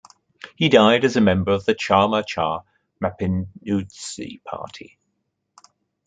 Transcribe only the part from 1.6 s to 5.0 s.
the Chama Cha Mapinuzi party.